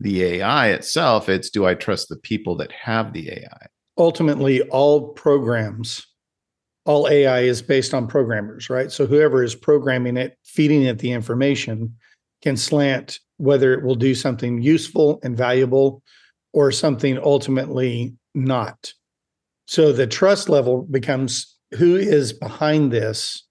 the 0.00 0.22
AI 0.22 0.70
itself, 0.70 1.28
it's 1.28 1.50
do 1.50 1.66
I 1.66 1.74
trust 1.74 2.08
the 2.08 2.16
people 2.16 2.56
that 2.56 2.72
have 2.72 3.12
the 3.12 3.30
AI? 3.30 3.66
Ultimately, 3.98 4.62
all 4.62 5.08
programs, 5.08 6.06
all 6.84 7.08
AI 7.08 7.40
is 7.40 7.62
based 7.62 7.94
on 7.94 8.06
programmers, 8.06 8.70
right? 8.70 8.90
So 8.90 9.06
whoever 9.06 9.42
is 9.42 9.54
programming 9.54 10.16
it, 10.16 10.36
feeding 10.44 10.82
it 10.82 10.98
the 10.98 11.12
information, 11.12 11.94
can 12.42 12.56
slant 12.56 13.20
whether 13.36 13.72
it 13.72 13.84
will 13.84 13.94
do 13.94 14.14
something 14.14 14.62
useful 14.62 15.20
and 15.22 15.36
valuable 15.36 16.02
or 16.52 16.72
something 16.72 17.18
ultimately 17.18 18.14
not. 18.34 18.92
So 19.66 19.92
the 19.92 20.06
trust 20.06 20.48
level 20.48 20.82
becomes 20.82 21.56
who 21.72 21.96
is 21.96 22.32
behind 22.32 22.92
this 22.92 23.46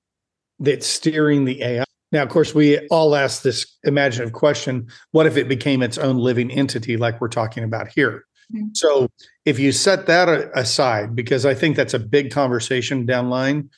that's 0.60 0.86
steering 0.86 1.46
the 1.46 1.62
AI. 1.64 1.86
Now, 2.12 2.24
of 2.24 2.30
course, 2.30 2.54
we 2.54 2.80
all 2.88 3.16
ask 3.16 3.44
this 3.44 3.78
imaginative 3.84 4.34
question 4.34 4.88
what 5.12 5.28
if 5.28 5.38
it 5.38 5.48
became 5.48 5.82
its 5.82 5.98
own 5.98 6.18
living 6.18 6.52
entity, 6.52 6.98
like 6.98 7.22
we're 7.22 7.30
talking 7.30 7.64
about 7.64 7.88
here? 7.88 8.26
Mm-hmm. 8.54 8.70
So, 8.74 9.10
if 9.46 9.60
you 9.60 9.72
set 9.72 10.06
that 10.08 10.30
aside, 10.54 11.16
because 11.16 11.46
I 11.46 11.54
think 11.54 11.76
that's 11.76 11.94
a 11.94 12.00
big 12.00 12.32
conversation 12.32 13.06
down 13.06 13.30
line, 13.30 13.70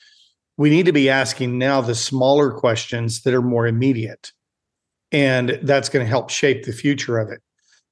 we 0.57 0.69
need 0.69 0.85
to 0.85 0.91
be 0.91 1.09
asking 1.09 1.57
now 1.57 1.81
the 1.81 1.95
smaller 1.95 2.51
questions 2.51 3.21
that 3.23 3.33
are 3.33 3.41
more 3.41 3.67
immediate. 3.67 4.31
And 5.11 5.59
that's 5.63 5.89
going 5.89 6.05
to 6.05 6.09
help 6.09 6.29
shape 6.29 6.65
the 6.65 6.71
future 6.71 7.17
of 7.17 7.29
it. 7.29 7.41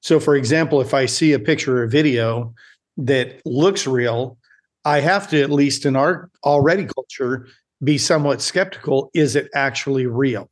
So, 0.01 0.19
for 0.19 0.36
example, 0.36 0.79
if 0.79 0.93
I 0.93 1.05
see 1.05 1.33
a 1.33 1.39
picture 1.39 1.83
or 1.83 1.88
video 1.88 2.53
that 2.98 3.41
looks 3.45 3.86
real, 3.88 4.38
I 4.86 5.01
have 5.01 5.29
to, 5.29 5.41
at 5.41 5.51
least 5.51 5.86
in 5.86 5.95
our 5.95 6.29
already 6.43 6.86
culture, 6.86 7.48
be 7.83 7.98
somewhat 7.98 8.41
skeptical 8.41 9.09
is 9.13 9.36
it 9.36 9.50
actually 9.53 10.05
real? 10.05 10.50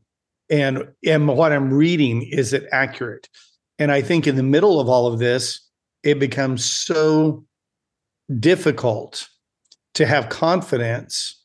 And, 0.50 0.88
and 1.06 1.28
what 1.28 1.52
I'm 1.52 1.74
reading, 1.74 2.24
is 2.24 2.54
it 2.54 2.68
accurate? 2.72 3.30
And 3.80 3.92
I 3.92 4.02
think 4.02 4.28
in 4.28 4.36
the 4.36 4.44
middle 4.44 4.80
of 4.80 4.90
all 4.90 5.08
of 5.08 5.20
this, 5.20 5.67
it 6.08 6.20
becomes 6.20 6.64
so 6.64 7.44
difficult 8.40 9.28
to 9.94 10.06
have 10.06 10.30
confidence 10.30 11.44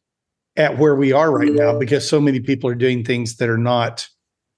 at 0.57 0.79
where 0.79 0.95
we 0.95 1.13
are 1.13 1.33
right 1.33 1.53
now 1.53 1.77
because 1.77 2.09
so 2.09 2.21
many 2.21 2.39
people 2.39 2.71
are 2.71 2.77
doing 2.77 3.03
things 3.03 3.37
that 3.39 3.49
are 3.49 3.59
not 3.59 4.07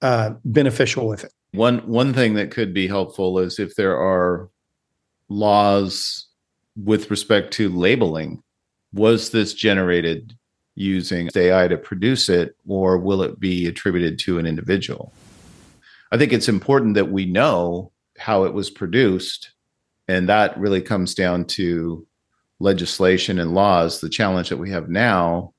uh, 0.03 0.31
beneficial 0.45 1.07
with 1.07 1.23
it. 1.23 1.33
One 1.53 1.79
one 1.87 2.13
thing 2.13 2.35
that 2.35 2.51
could 2.51 2.71
be 2.71 2.87
helpful 2.87 3.39
is 3.39 3.57
if 3.57 3.75
there 3.75 3.97
are 3.97 4.49
laws 5.27 6.27
with 6.75 7.09
respect 7.09 7.51
to 7.53 7.69
labeling. 7.69 8.43
Was 8.93 9.31
this 9.31 9.53
generated 9.55 10.37
using 10.75 11.29
AI 11.35 11.67
to 11.67 11.77
produce 11.77 12.29
it, 12.29 12.55
or 12.67 12.97
will 12.99 13.23
it 13.23 13.39
be 13.39 13.65
attributed 13.65 14.19
to 14.19 14.37
an 14.37 14.45
individual? 14.45 15.11
I 16.11 16.17
think 16.17 16.31
it's 16.31 16.47
important 16.47 16.93
that 16.93 17.11
we 17.11 17.25
know 17.25 17.91
how 18.17 18.43
it 18.43 18.53
was 18.53 18.69
produced. 18.69 19.54
And 20.07 20.29
that 20.29 20.57
really 20.57 20.81
comes 20.81 21.15
down 21.15 21.45
to 21.45 22.05
legislation 22.59 23.39
and 23.39 23.53
laws. 23.53 23.99
The 23.99 24.09
challenge 24.09 24.49
that 24.49 24.57
we 24.57 24.69
have 24.71 24.89
now, 24.89 25.53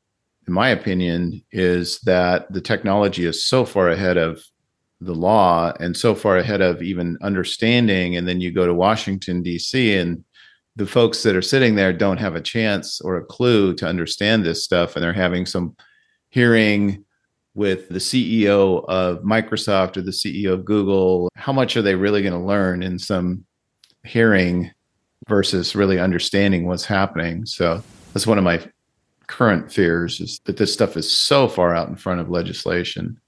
in 0.46 0.52
my 0.52 0.68
opinion, 0.68 1.42
is 1.52 1.98
that 2.00 2.52
the 2.52 2.60
technology 2.60 3.26
is 3.26 3.46
so 3.46 3.64
far 3.64 3.90
ahead 3.90 4.16
of 4.16 4.42
the 5.00 5.14
law 5.14 5.72
and 5.78 5.96
so 5.96 6.14
far 6.14 6.38
ahead 6.38 6.62
of 6.62 6.82
even 6.82 7.18
understanding. 7.20 8.16
And 8.16 8.26
then 8.26 8.40
you 8.40 8.50
go 8.50 8.66
to 8.66 8.74
Washington, 8.74 9.42
D.C., 9.42 9.96
and 9.96 10.24
the 10.76 10.86
folks 10.86 11.22
that 11.22 11.34
are 11.34 11.42
sitting 11.42 11.74
there 11.74 11.92
don't 11.92 12.18
have 12.18 12.36
a 12.36 12.40
chance 12.40 13.00
or 13.00 13.16
a 13.16 13.24
clue 13.24 13.74
to 13.74 13.86
understand 13.86 14.44
this 14.44 14.62
stuff 14.62 14.94
and 14.94 15.02
they're 15.02 15.12
having 15.12 15.46
some 15.46 15.74
hearing 16.28 17.02
with 17.54 17.88
the 17.88 17.98
CEO 17.98 18.84
of 18.86 19.22
Microsoft 19.22 19.96
or 19.96 20.02
the 20.02 20.10
CEO 20.10 20.52
of 20.52 20.66
Google 20.66 21.30
how 21.34 21.52
much 21.52 21.76
are 21.78 21.82
they 21.82 21.94
really 21.94 22.20
going 22.20 22.38
to 22.38 22.46
learn 22.46 22.82
in 22.82 22.98
some 22.98 23.46
hearing 24.06 24.70
versus 25.28 25.74
really 25.74 25.98
understanding 25.98 26.66
what's 26.66 26.84
happening 26.84 27.44
so 27.44 27.82
that's 28.12 28.26
one 28.26 28.38
of 28.38 28.44
my 28.44 28.60
current 29.26 29.72
fears 29.72 30.20
is 30.20 30.40
that 30.44 30.56
this 30.56 30.72
stuff 30.72 30.96
is 30.96 31.10
so 31.10 31.48
far 31.48 31.74
out 31.74 31.88
in 31.88 31.96
front 31.96 32.20
of 32.20 32.30
legislation 32.30 33.18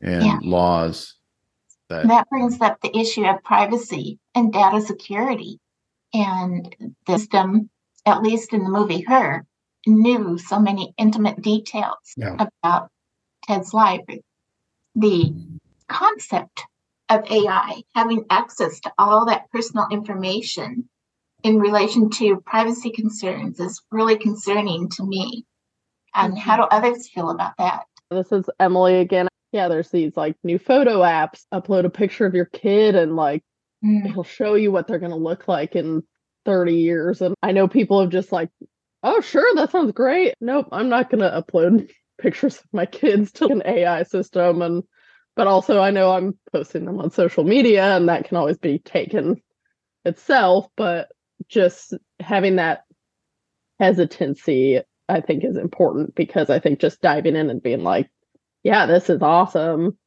and 0.00 0.24
yeah. 0.24 0.38
laws 0.42 1.14
that 1.88 2.08
that 2.08 2.28
brings 2.30 2.60
up 2.60 2.80
the 2.80 2.96
issue 2.96 3.24
of 3.24 3.42
privacy 3.44 4.18
and 4.34 4.52
data 4.52 4.80
security 4.80 5.60
and 6.14 6.74
the 7.06 7.18
system, 7.18 7.68
at 8.06 8.22
least 8.22 8.52
in 8.52 8.62
the 8.64 8.70
movie 8.70 9.02
Her, 9.02 9.44
knew 9.86 10.38
so 10.38 10.58
many 10.58 10.94
intimate 10.96 11.42
details 11.42 12.14
yeah. 12.16 12.36
about 12.38 12.90
Ted's 13.46 13.74
life. 13.74 14.00
The 14.94 15.34
concept 15.88 16.62
of 17.08 17.30
AI 17.30 17.82
having 17.94 18.24
access 18.30 18.80
to 18.80 18.92
all 18.98 19.26
that 19.26 19.50
personal 19.50 19.86
information 19.90 20.88
in 21.42 21.58
relation 21.58 22.08
to 22.08 22.40
privacy 22.46 22.90
concerns 22.90 23.60
is 23.60 23.82
really 23.90 24.16
concerning 24.16 24.88
to 24.88 25.04
me. 25.04 25.44
And 26.14 26.38
how 26.38 26.56
do 26.56 26.62
others 26.62 27.08
feel 27.08 27.30
about 27.30 27.52
that? 27.58 27.84
This 28.10 28.32
is 28.32 28.48
Emily 28.58 28.96
again. 28.96 29.28
Yeah, 29.52 29.68
there's 29.68 29.90
these 29.90 30.16
like 30.16 30.36
new 30.42 30.58
photo 30.58 31.00
apps. 31.00 31.42
Upload 31.52 31.84
a 31.84 31.90
picture 31.90 32.26
of 32.26 32.34
your 32.34 32.46
kid 32.46 32.94
and 32.94 33.14
like 33.14 33.42
mm. 33.84 34.08
it'll 34.08 34.24
show 34.24 34.54
you 34.54 34.72
what 34.72 34.86
they're 34.88 34.98
going 34.98 35.10
to 35.10 35.16
look 35.16 35.46
like 35.46 35.76
in 35.76 36.02
30 36.46 36.74
years. 36.74 37.20
And 37.20 37.34
I 37.42 37.52
know 37.52 37.68
people 37.68 38.00
have 38.00 38.10
just 38.10 38.32
like, 38.32 38.50
oh, 39.02 39.20
sure, 39.20 39.54
that 39.56 39.70
sounds 39.70 39.92
great. 39.92 40.34
Nope, 40.40 40.68
I'm 40.72 40.88
not 40.88 41.10
going 41.10 41.20
to 41.20 41.42
upload 41.42 41.90
pictures 42.18 42.56
of 42.56 42.66
my 42.72 42.86
kids 42.86 43.32
to 43.32 43.46
an 43.46 43.62
AI 43.66 44.04
system. 44.04 44.62
And, 44.62 44.82
but 45.36 45.46
also 45.46 45.80
I 45.80 45.90
know 45.90 46.12
I'm 46.12 46.38
posting 46.52 46.84
them 46.84 47.00
on 47.00 47.10
social 47.10 47.44
media 47.44 47.96
and 47.96 48.08
that 48.08 48.26
can 48.26 48.36
always 48.36 48.58
be 48.58 48.78
taken 48.78 49.42
itself. 50.04 50.68
But 50.76 51.08
just 51.48 51.94
having 52.20 52.56
that 52.56 52.84
hesitancy, 53.78 54.80
I 55.08 55.20
think, 55.20 55.44
is 55.44 55.56
important 55.56 56.14
because 56.14 56.50
I 56.50 56.58
think 56.58 56.80
just 56.80 57.00
diving 57.00 57.36
in 57.36 57.50
and 57.50 57.62
being 57.62 57.82
like, 57.82 58.08
yeah, 58.62 58.86
this 58.86 59.10
is 59.10 59.22
awesome 59.22 59.98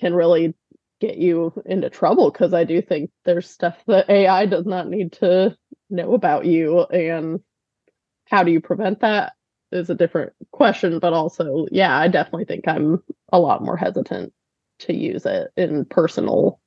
can 0.00 0.14
really 0.14 0.54
get 1.00 1.16
you 1.16 1.52
into 1.66 1.90
trouble 1.90 2.30
because 2.30 2.54
I 2.54 2.64
do 2.64 2.80
think 2.82 3.10
there's 3.24 3.48
stuff 3.48 3.76
that 3.86 4.10
AI 4.10 4.46
does 4.46 4.66
not 4.66 4.88
need 4.88 5.12
to 5.14 5.56
know 5.90 6.14
about 6.14 6.46
you. 6.46 6.80
And 6.80 7.40
how 8.26 8.42
do 8.42 8.50
you 8.50 8.60
prevent 8.60 9.00
that 9.00 9.34
is 9.72 9.90
a 9.90 9.94
different 9.94 10.32
question. 10.52 10.98
But 10.98 11.12
also, 11.12 11.66
yeah, 11.70 11.96
I 11.96 12.08
definitely 12.08 12.44
think 12.46 12.66
I'm 12.66 13.02
a 13.32 13.38
lot 13.38 13.62
more 13.62 13.76
hesitant 13.76 14.32
to 14.84 14.94
use 14.94 15.26
it 15.26 15.50
in 15.56 15.84
personal 15.86 16.60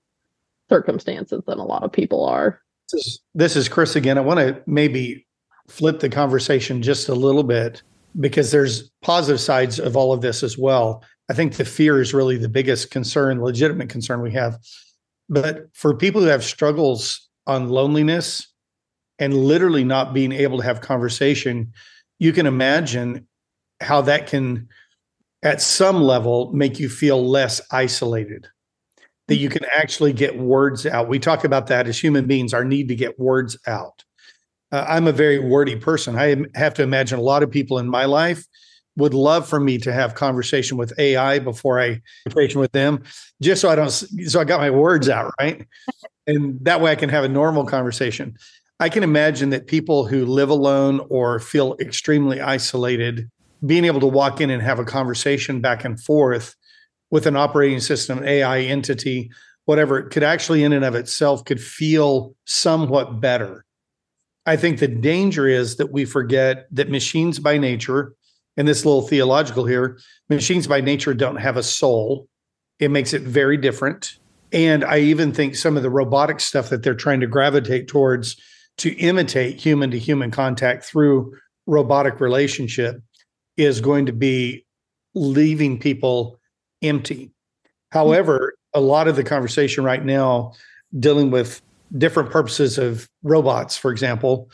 circumstances 0.69 1.41
than 1.47 1.59
a 1.59 1.65
lot 1.65 1.83
of 1.83 1.91
people 1.91 2.25
are. 2.25 2.61
This 3.33 3.55
is, 3.55 3.67
Chris 3.67 3.95
again. 3.95 4.17
I 4.17 4.21
want 4.21 4.39
to 4.39 4.61
maybe 4.65 5.25
flip 5.67 5.99
the 5.99 6.09
conversation 6.09 6.81
just 6.81 7.09
a 7.09 7.13
little 7.13 7.43
bit 7.43 7.81
because 8.19 8.51
there's 8.51 8.89
positive 9.01 9.39
sides 9.39 9.79
of 9.79 9.97
all 9.97 10.13
of 10.13 10.21
this 10.21 10.43
as 10.43 10.57
well. 10.57 11.03
I 11.29 11.33
think 11.33 11.55
the 11.55 11.65
fear 11.65 12.01
is 12.01 12.13
really 12.13 12.37
the 12.37 12.49
biggest 12.49 12.89
concern, 12.89 13.41
legitimate 13.41 13.89
concern 13.89 14.21
we 14.21 14.31
have. 14.31 14.57
But 15.29 15.67
for 15.73 15.93
people 15.93 16.21
who 16.21 16.27
have 16.27 16.43
struggles 16.43 17.27
on 17.45 17.67
loneliness 17.67 18.47
and 19.19 19.33
literally 19.33 19.83
not 19.83 20.13
being 20.13 20.31
able 20.31 20.57
to 20.59 20.63
have 20.63 20.79
conversation, 20.79 21.73
you 22.19 22.31
can 22.31 22.45
imagine 22.45 23.27
how 23.81 24.01
that 24.01 24.27
can, 24.27 24.69
at 25.47 25.61
some 25.61 26.01
level, 26.01 26.51
make 26.53 26.77
you 26.77 26.89
feel 26.89 27.25
less 27.25 27.61
isolated. 27.71 28.47
That 29.27 29.37
you 29.37 29.49
can 29.49 29.65
actually 29.75 30.13
get 30.13 30.37
words 30.37 30.85
out. 30.85 31.09
We 31.09 31.19
talk 31.19 31.43
about 31.43 31.67
that 31.67 31.87
as 31.87 32.01
human 32.01 32.27
beings, 32.27 32.53
our 32.53 32.63
need 32.63 32.87
to 32.89 32.95
get 32.95 33.19
words 33.19 33.57
out. 33.67 34.03
Uh, 34.71 34.85
I'm 34.87 35.07
a 35.07 35.11
very 35.11 35.39
wordy 35.39 35.75
person. 35.75 36.15
I 36.15 36.35
have 36.55 36.73
to 36.75 36.83
imagine 36.83 37.19
a 37.19 37.21
lot 37.21 37.43
of 37.43 37.51
people 37.51 37.79
in 37.79 37.87
my 37.87 38.05
life 38.05 38.45
would 38.97 39.13
love 39.13 39.47
for 39.47 39.59
me 39.59 39.77
to 39.79 39.93
have 39.93 40.15
conversation 40.15 40.77
with 40.77 40.97
AI 40.97 41.39
before 41.39 41.79
I 41.79 42.01
conversation 42.25 42.59
with 42.59 42.71
them, 42.71 43.03
just 43.41 43.61
so 43.61 43.69
I 43.69 43.75
don't 43.75 43.91
so 43.91 44.39
I 44.39 44.43
got 44.43 44.59
my 44.59 44.71
words 44.71 45.07
out 45.07 45.31
right, 45.39 45.65
and 46.25 46.57
that 46.63 46.81
way 46.81 46.91
I 46.91 46.95
can 46.95 47.09
have 47.09 47.23
a 47.23 47.29
normal 47.29 47.65
conversation. 47.65 48.35
I 48.79 48.89
can 48.89 49.03
imagine 49.03 49.49
that 49.51 49.67
people 49.67 50.05
who 50.05 50.25
live 50.25 50.49
alone 50.49 51.01
or 51.09 51.39
feel 51.39 51.75
extremely 51.79 52.41
isolated, 52.41 53.29
being 53.65 53.85
able 53.85 53.99
to 53.99 54.07
walk 54.07 54.41
in 54.41 54.49
and 54.49 54.61
have 54.61 54.79
a 54.79 54.85
conversation 54.85 55.61
back 55.61 55.83
and 55.83 56.01
forth 56.01 56.55
with 57.09 57.25
an 57.25 57.35
operating 57.35 57.79
system, 57.79 58.23
AI 58.23 58.61
entity, 58.61 59.31
whatever, 59.65 60.03
could 60.03 60.23
actually 60.23 60.63
in 60.63 60.73
and 60.73 60.85
of 60.85 60.95
itself 60.95 61.45
could 61.45 61.61
feel 61.61 62.35
somewhat 62.45 63.19
better. 63.19 63.65
I 64.45 64.55
think 64.55 64.79
the 64.79 64.87
danger 64.87 65.47
is 65.47 65.75
that 65.75 65.91
we 65.91 66.05
forget 66.05 66.67
that 66.71 66.89
machines 66.89 67.39
by 67.39 67.57
nature 67.57 68.13
and 68.55 68.67
this 68.67 68.85
little 68.85 69.01
theological 69.01 69.65
here 69.65 69.99
machines 70.29 70.67
by 70.67 70.81
nature 70.81 71.13
don't 71.13 71.35
have 71.37 71.57
a 71.57 71.63
soul. 71.63 72.27
It 72.79 72.89
makes 72.89 73.13
it 73.13 73.21
very 73.21 73.57
different. 73.57 74.17
And 74.51 74.85
I 74.85 74.99
even 74.99 75.33
think 75.33 75.55
some 75.55 75.75
of 75.75 75.83
the 75.83 75.89
robotic 75.89 76.39
stuff 76.39 76.69
that 76.69 76.81
they're 76.81 76.95
trying 76.95 77.19
to 77.19 77.27
gravitate 77.27 77.87
towards 77.87 78.37
to 78.77 78.91
imitate 78.97 79.59
human 79.59 79.91
to 79.91 79.99
human 79.99 80.31
contact 80.31 80.85
through 80.85 81.33
robotic 81.65 82.21
relationship 82.21 83.01
is 83.57 83.81
going 83.81 84.05
to 84.05 84.13
be 84.13 84.65
leaving 85.15 85.79
people 85.79 86.39
empty. 86.81 87.31
However, 87.91 88.53
a 88.73 88.79
lot 88.79 89.07
of 89.07 89.15
the 89.15 89.23
conversation 89.23 89.83
right 89.83 90.03
now 90.03 90.53
dealing 90.99 91.31
with 91.31 91.61
different 91.97 92.29
purposes 92.29 92.77
of 92.77 93.09
robots, 93.23 93.75
for 93.77 93.91
example, 93.91 94.51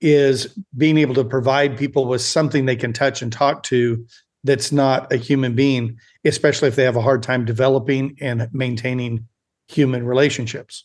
is 0.00 0.56
being 0.76 0.98
able 0.98 1.14
to 1.14 1.24
provide 1.24 1.76
people 1.76 2.06
with 2.06 2.20
something 2.20 2.66
they 2.66 2.76
can 2.76 2.92
touch 2.92 3.20
and 3.20 3.32
talk 3.32 3.62
to 3.64 4.06
that's 4.44 4.70
not 4.70 5.12
a 5.12 5.16
human 5.16 5.54
being, 5.54 5.98
especially 6.24 6.68
if 6.68 6.76
they 6.76 6.84
have 6.84 6.96
a 6.96 7.02
hard 7.02 7.22
time 7.22 7.44
developing 7.44 8.16
and 8.20 8.48
maintaining 8.52 9.26
human 9.66 10.06
relationships. 10.06 10.84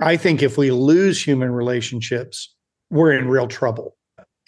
I 0.00 0.16
think 0.16 0.42
if 0.42 0.58
we 0.58 0.70
lose 0.70 1.22
human 1.22 1.50
relationships, 1.50 2.54
we're 2.90 3.12
in 3.12 3.28
real 3.28 3.48
trouble. 3.48 3.96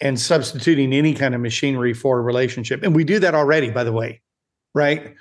And 0.01 0.19
substituting 0.19 0.93
any 0.93 1.13
kind 1.13 1.35
of 1.35 1.41
machinery 1.41 1.93
for 1.93 2.17
a 2.17 2.21
relationship, 2.21 2.81
and 2.83 2.95
we 2.95 3.03
do 3.03 3.19
that 3.19 3.35
already, 3.35 3.69
by 3.69 3.83
the 3.83 3.91
way, 3.91 4.21
right? 4.73 5.13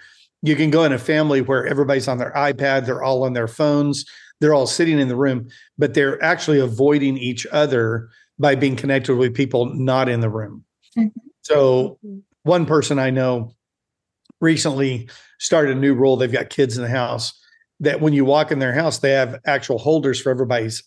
You 0.42 0.56
can 0.56 0.70
go 0.70 0.84
in 0.84 0.92
a 0.92 0.98
family 0.98 1.42
where 1.42 1.66
everybody's 1.66 2.08
on 2.08 2.16
their 2.16 2.32
iPad, 2.32 2.86
they're 2.86 3.02
all 3.02 3.24
on 3.24 3.34
their 3.34 3.48
phones, 3.48 4.06
they're 4.40 4.54
all 4.54 4.66
sitting 4.66 4.98
in 4.98 5.08
the 5.08 5.16
room, 5.16 5.48
but 5.76 5.92
they're 5.92 6.22
actually 6.22 6.58
avoiding 6.58 7.18
each 7.18 7.46
other 7.52 8.08
by 8.38 8.54
being 8.54 8.74
connected 8.74 9.16
with 9.16 9.34
people 9.34 9.66
not 9.66 10.08
in 10.08 10.20
the 10.20 10.30
room. 10.30 10.64
Mm-hmm. 10.96 11.08
So, 11.42 11.98
one 12.42 12.64
person 12.64 12.98
I 12.98 13.10
know 13.10 13.54
recently 14.40 15.10
started 15.38 15.76
a 15.76 15.80
new 15.80 15.94
rule. 15.94 16.16
They've 16.16 16.32
got 16.32 16.48
kids 16.48 16.78
in 16.78 16.82
the 16.82 16.88
house 16.88 17.38
that 17.80 18.00
when 18.00 18.12
you 18.12 18.24
walk 18.24 18.50
in 18.50 18.58
their 18.58 18.72
house, 18.72 18.98
they 18.98 19.12
have 19.12 19.38
actual 19.44 19.78
holders 19.78 20.20
for 20.20 20.30
everybody's 20.30 20.82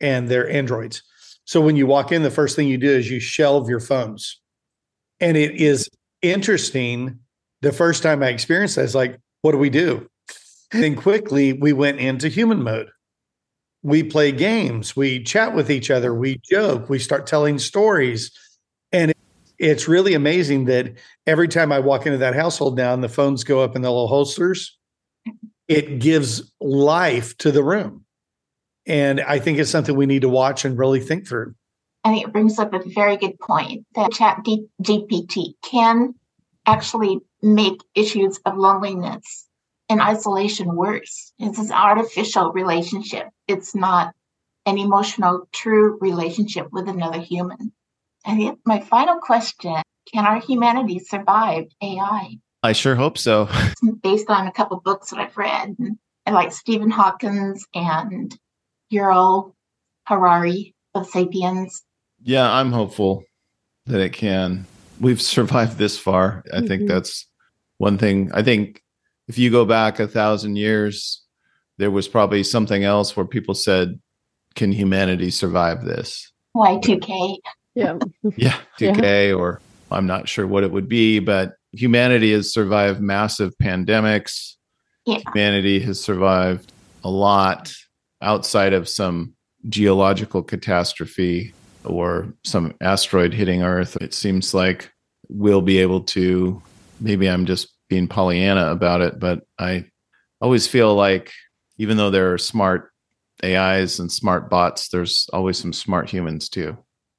and 0.00 0.28
their 0.28 0.48
Androids. 0.48 1.02
So 1.48 1.62
when 1.62 1.76
you 1.76 1.86
walk 1.86 2.12
in, 2.12 2.24
the 2.24 2.30
first 2.30 2.56
thing 2.56 2.68
you 2.68 2.76
do 2.76 2.90
is 2.90 3.10
you 3.10 3.20
shelve 3.20 3.70
your 3.70 3.80
phones. 3.80 4.38
And 5.18 5.34
it 5.34 5.58
is 5.58 5.88
interesting. 6.20 7.20
The 7.62 7.72
first 7.72 8.02
time 8.02 8.22
I 8.22 8.28
experienced 8.28 8.76
that, 8.76 8.84
it's 8.84 8.94
like, 8.94 9.18
what 9.40 9.52
do 9.52 9.58
we 9.58 9.70
do? 9.70 10.10
Then 10.72 10.94
quickly 10.94 11.54
we 11.54 11.72
went 11.72 12.00
into 12.00 12.28
human 12.28 12.62
mode. 12.62 12.90
We 13.82 14.02
play 14.02 14.30
games, 14.30 14.94
we 14.94 15.22
chat 15.22 15.54
with 15.54 15.70
each 15.70 15.90
other, 15.90 16.14
we 16.14 16.38
joke, 16.50 16.90
we 16.90 16.98
start 16.98 17.26
telling 17.26 17.58
stories. 17.58 18.30
And 18.92 19.14
it's 19.58 19.88
really 19.88 20.12
amazing 20.12 20.66
that 20.66 20.98
every 21.26 21.48
time 21.48 21.72
I 21.72 21.78
walk 21.78 22.04
into 22.04 22.18
that 22.18 22.34
household 22.34 22.76
now 22.76 22.92
and 22.92 23.02
the 23.02 23.08
phones 23.08 23.42
go 23.42 23.62
up 23.62 23.74
in 23.74 23.80
the 23.80 23.88
little 23.88 24.08
holsters, 24.08 24.76
it 25.66 25.98
gives 25.98 26.52
life 26.60 27.34
to 27.38 27.50
the 27.50 27.64
room. 27.64 28.04
And 28.88 29.20
I 29.20 29.38
think 29.38 29.58
it's 29.58 29.70
something 29.70 29.94
we 29.94 30.06
need 30.06 30.22
to 30.22 30.28
watch 30.28 30.64
and 30.64 30.78
really 30.78 31.00
think 31.00 31.28
through. 31.28 31.54
I 32.04 32.12
think 32.12 32.26
it 32.26 32.32
brings 32.32 32.58
up 32.58 32.72
a 32.72 32.82
very 32.86 33.16
good 33.16 33.38
point 33.38 33.84
that 33.94 34.12
Chat 34.12 34.42
GPT 34.82 35.54
can 35.62 36.14
actually 36.64 37.20
make 37.42 37.80
issues 37.94 38.40
of 38.46 38.56
loneliness 38.56 39.46
and 39.90 40.00
isolation 40.00 40.74
worse. 40.74 41.32
It's 41.38 41.58
an 41.58 41.72
artificial 41.72 42.52
relationship. 42.52 43.28
It's 43.46 43.74
not 43.74 44.14
an 44.64 44.78
emotional, 44.78 45.48
true 45.52 45.98
relationship 46.00 46.68
with 46.72 46.88
another 46.88 47.20
human. 47.20 47.72
And 48.24 48.56
my 48.64 48.80
final 48.80 49.18
question 49.18 49.82
can 50.12 50.26
our 50.26 50.40
humanity 50.40 50.98
survive 50.98 51.64
AI? 51.82 52.36
I 52.62 52.72
sure 52.72 52.96
hope 52.96 53.18
so. 53.18 53.48
Based 54.02 54.30
on 54.30 54.46
a 54.46 54.52
couple 54.52 54.80
books 54.80 55.10
that 55.10 55.20
I've 55.20 55.36
read, 55.36 55.76
and 55.78 56.34
like 56.34 56.52
Stephen 56.52 56.90
Hawking's 56.90 57.66
and 57.74 58.36
Yuval 58.92 59.52
Harari 60.04 60.74
of 60.94 61.06
Sapiens. 61.06 61.84
Yeah, 62.22 62.50
I'm 62.50 62.72
hopeful 62.72 63.24
that 63.86 64.00
it 64.00 64.12
can. 64.12 64.66
We've 65.00 65.22
survived 65.36 65.78
this 65.78 65.98
far. 65.98 66.44
I 66.52 66.58
mm-hmm. 66.58 66.66
think 66.66 66.88
that's 66.88 67.26
one 67.78 67.98
thing. 67.98 68.30
I 68.32 68.42
think 68.42 68.82
if 69.28 69.38
you 69.38 69.50
go 69.50 69.64
back 69.64 70.00
a 70.00 70.08
thousand 70.08 70.56
years, 70.56 71.22
there 71.76 71.90
was 71.90 72.08
probably 72.08 72.42
something 72.42 72.84
else 72.84 73.16
where 73.16 73.26
people 73.26 73.54
said, 73.54 74.00
"Can 74.54 74.72
humanity 74.72 75.30
survive 75.30 75.84
this?" 75.84 76.32
Y2K. 76.56 77.36
Yeah. 77.74 77.98
yeah, 78.36 78.58
2K, 78.80 79.28
yeah. 79.28 79.34
or 79.34 79.60
I'm 79.90 80.06
not 80.06 80.28
sure 80.28 80.46
what 80.46 80.64
it 80.64 80.72
would 80.72 80.88
be, 80.88 81.20
but 81.20 81.52
humanity 81.72 82.32
has 82.32 82.52
survived 82.52 83.00
massive 83.00 83.52
pandemics. 83.62 84.54
Yeah. 85.06 85.20
Humanity 85.32 85.78
has 85.80 86.00
survived 86.00 86.72
a 87.04 87.10
lot 87.10 87.72
outside 88.20 88.72
of 88.72 88.88
some 88.88 89.34
geological 89.68 90.42
catastrophe 90.42 91.52
or 91.84 92.32
some 92.44 92.74
asteroid 92.80 93.32
hitting 93.32 93.62
Earth. 93.62 93.96
It 94.00 94.14
seems 94.14 94.54
like 94.54 94.92
we'll 95.28 95.62
be 95.62 95.78
able 95.78 96.02
to. 96.02 96.62
Maybe 97.00 97.28
I'm 97.28 97.46
just 97.46 97.68
being 97.88 98.08
Pollyanna 98.08 98.70
about 98.70 99.00
it, 99.00 99.18
but 99.18 99.42
I 99.58 99.86
always 100.40 100.66
feel 100.66 100.94
like 100.94 101.32
even 101.78 101.96
though 101.96 102.10
there 102.10 102.32
are 102.32 102.38
smart 102.38 102.90
AIs 103.44 103.98
and 103.98 104.10
smart 104.10 104.50
bots, 104.50 104.88
there's 104.88 105.28
always 105.32 105.58
some 105.58 105.72
smart 105.72 106.10
humans 106.10 106.48
too. 106.48 106.76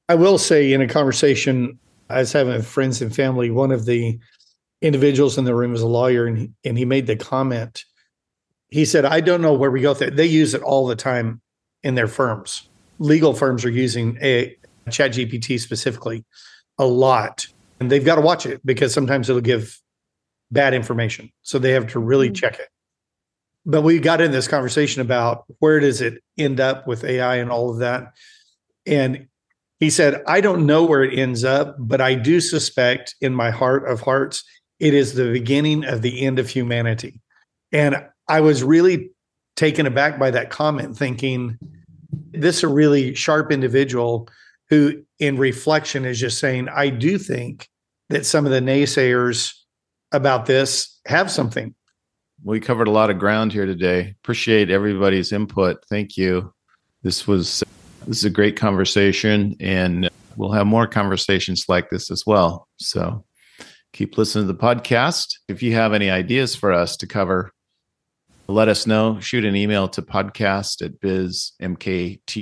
I 0.09 0.15
will 0.15 0.37
say 0.37 0.73
in 0.73 0.81
a 0.81 0.87
conversation 0.87 1.79
I 2.09 2.19
was 2.19 2.33
having 2.33 2.53
with 2.53 2.67
friends 2.67 3.01
and 3.01 3.15
family, 3.15 3.51
one 3.51 3.71
of 3.71 3.85
the 3.85 4.19
individuals 4.81 5.37
in 5.37 5.45
the 5.45 5.55
room 5.55 5.71
was 5.71 5.81
a 5.81 5.87
lawyer, 5.87 6.25
and 6.25 6.37
he, 6.37 6.51
and 6.65 6.77
he 6.77 6.85
made 6.85 7.07
the 7.07 7.15
comment. 7.15 7.83
He 8.69 8.85
said, 8.85 9.05
"I 9.05 9.21
don't 9.21 9.41
know 9.41 9.53
where 9.53 9.71
we 9.71 9.81
go. 9.81 9.93
They 9.93 10.25
use 10.25 10.53
it 10.53 10.61
all 10.61 10.87
the 10.87 10.95
time 10.95 11.41
in 11.83 11.95
their 11.95 12.07
firms. 12.07 12.69
Legal 12.99 13.33
firms 13.33 13.65
are 13.65 13.71
using 13.71 14.17
a 14.21 14.55
Chat 14.89 15.11
GPT 15.11 15.59
specifically 15.59 16.25
a 16.77 16.85
lot, 16.85 17.45
and 17.79 17.91
they've 17.91 18.05
got 18.05 18.15
to 18.15 18.21
watch 18.21 18.45
it 18.45 18.65
because 18.65 18.93
sometimes 18.93 19.29
it'll 19.29 19.41
give 19.41 19.79
bad 20.51 20.73
information. 20.73 21.29
So 21.43 21.59
they 21.59 21.71
have 21.71 21.87
to 21.87 21.99
really 21.99 22.27
mm-hmm. 22.27 22.35
check 22.35 22.59
it." 22.59 22.67
But 23.65 23.81
we 23.81 23.99
got 23.99 24.21
in 24.21 24.31
this 24.31 24.47
conversation 24.47 25.01
about 25.01 25.43
where 25.59 25.79
does 25.79 26.01
it 26.01 26.23
end 26.37 26.59
up 26.59 26.87
with 26.87 27.03
AI 27.03 27.35
and 27.35 27.51
all 27.51 27.69
of 27.69 27.79
that, 27.79 28.13
and 28.85 29.27
he 29.79 29.89
said, 29.89 30.21
I 30.27 30.41
don't 30.41 30.65
know 30.65 30.83
where 30.83 31.03
it 31.03 31.17
ends 31.17 31.43
up, 31.43 31.75
but 31.79 32.01
I 32.01 32.15
do 32.15 32.41
suspect 32.41 33.15
in 33.21 33.33
my 33.33 33.49
heart 33.49 33.87
of 33.87 34.01
hearts 34.01 34.43
it 34.79 34.93
is 34.93 35.13
the 35.13 35.31
beginning 35.31 35.85
of 35.85 36.01
the 36.01 36.25
end 36.25 36.39
of 36.39 36.49
humanity. 36.49 37.21
And 37.71 38.05
I 38.27 38.41
was 38.41 38.63
really 38.63 39.11
taken 39.55 39.85
aback 39.85 40.17
by 40.17 40.31
that 40.31 40.49
comment, 40.49 40.97
thinking 40.97 41.57
this 42.31 42.57
is 42.57 42.63
a 42.63 42.67
really 42.67 43.13
sharp 43.15 43.51
individual 43.51 44.27
who, 44.69 45.03
in 45.19 45.37
reflection, 45.37 46.05
is 46.05 46.19
just 46.19 46.39
saying, 46.39 46.69
I 46.69 46.89
do 46.89 47.17
think 47.17 47.67
that 48.09 48.25
some 48.25 48.45
of 48.45 48.51
the 48.51 48.61
naysayers 48.61 49.53
about 50.11 50.45
this 50.45 50.99
have 51.07 51.29
something. 51.31 51.73
We 52.43 52.59
covered 52.59 52.87
a 52.87 52.91
lot 52.91 53.09
of 53.09 53.19
ground 53.19 53.51
here 53.51 53.65
today. 53.65 54.15
Appreciate 54.23 54.71
everybody's 54.71 55.31
input. 55.31 55.83
Thank 55.89 56.17
you. 56.17 56.53
This 57.03 57.27
was 57.27 57.63
this 58.07 58.17
is 58.17 58.25
a 58.25 58.29
great 58.29 58.55
conversation 58.55 59.55
and 59.59 60.09
we'll 60.35 60.51
have 60.51 60.65
more 60.65 60.87
conversations 60.87 61.65
like 61.67 61.89
this 61.89 62.09
as 62.09 62.25
well. 62.25 62.67
So 62.77 63.25
keep 63.93 64.17
listening 64.17 64.47
to 64.47 64.53
the 64.53 64.59
podcast. 64.59 65.35
If 65.47 65.61
you 65.61 65.73
have 65.73 65.93
any 65.93 66.09
ideas 66.09 66.55
for 66.55 66.71
us 66.71 66.95
to 66.97 67.07
cover, 67.07 67.51
let 68.49 68.67
us 68.67 68.87
know. 68.87 69.19
Shoot 69.19 69.45
an 69.45 69.55
email 69.55 69.87
to 69.89 70.01
podcast 70.01 70.83
at 70.83 70.99
bizmkt 70.99 72.37